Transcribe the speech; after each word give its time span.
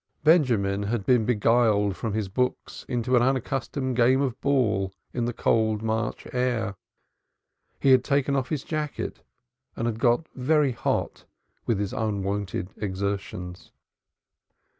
Benjamin 0.23 0.81
had 0.81 1.05
been 1.05 1.25
beguiled 1.25 1.95
from 1.95 2.13
his 2.13 2.27
books 2.27 2.87
into 2.89 3.15
an 3.15 3.21
unaccustomed 3.21 3.95
game 3.95 4.19
of 4.19 4.41
ball 4.41 4.91
in 5.13 5.25
the 5.25 5.31
cold 5.31 5.83
March 5.83 6.25
air. 6.33 6.75
He 7.79 7.91
had 7.91 8.03
taken 8.03 8.35
off 8.35 8.49
his 8.49 8.63
jacket 8.63 9.21
and 9.75 9.85
had 9.85 9.99
got 9.99 10.27
very 10.33 10.71
hot 10.71 11.25
with 11.67 11.77
his 11.77 11.93
unwonted 11.93 12.71
exertions. 12.77 13.71